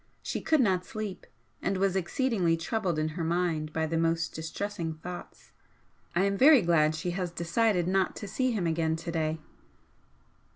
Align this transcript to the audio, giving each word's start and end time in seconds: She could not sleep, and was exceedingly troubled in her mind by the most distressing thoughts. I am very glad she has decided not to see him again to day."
She 0.23 0.41
could 0.41 0.61
not 0.61 0.83
sleep, 0.83 1.27
and 1.61 1.77
was 1.77 1.95
exceedingly 1.95 2.57
troubled 2.57 2.97
in 2.97 3.09
her 3.09 3.23
mind 3.23 3.71
by 3.71 3.85
the 3.85 3.99
most 3.99 4.33
distressing 4.33 4.95
thoughts. 4.95 5.51
I 6.15 6.23
am 6.23 6.39
very 6.39 6.63
glad 6.63 6.95
she 6.95 7.11
has 7.11 7.29
decided 7.29 7.87
not 7.87 8.15
to 8.15 8.27
see 8.27 8.49
him 8.51 8.65
again 8.65 8.95
to 8.95 9.11
day." 9.11 9.39